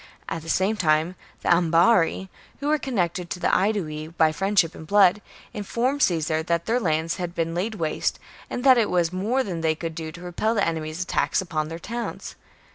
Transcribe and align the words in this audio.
At 0.27 0.41
the 0.41 0.49
same 0.49 0.77
time 0.77 1.13
the 1.43 1.49
Ambarri, 1.49 2.27
who 2.59 2.69
were 2.69 2.79
connected 2.79 3.31
with 3.31 3.39
the 3.43 3.55
Aedui 3.55 4.07
by 4.07 4.31
friendship 4.31 4.73
and 4.73 4.87
blood, 4.87 5.21
informed 5.53 6.01
Caesar 6.01 6.41
that 6.41 6.65
their 6.65 6.79
lands 6.79 7.17
had 7.17 7.35
been 7.35 7.53
laid 7.53 7.75
waste, 7.75 8.17
and 8.49 8.63
that 8.63 8.79
it 8.79 8.89
was 8.89 9.13
more 9.13 9.43
than 9.43 9.61
they 9.61 9.75
could 9.75 9.93
do 9.93 10.11
to 10.11 10.21
repel 10.21 10.55
the 10.55 10.67
enemy's 10.67 11.03
attacks 11.03 11.39
upon 11.39 11.67
their 11.67 11.77
towns. 11.77 12.35